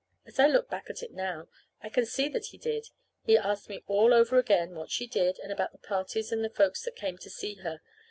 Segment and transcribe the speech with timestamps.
[0.25, 1.47] As I look back at it now,
[1.83, 2.87] I can see that he did.
[3.23, 6.49] He asked me all over again what she did, and about the parties and the
[6.49, 7.81] folks that came to see her.